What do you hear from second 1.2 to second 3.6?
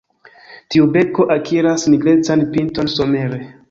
akiras nigrecan pinton somere.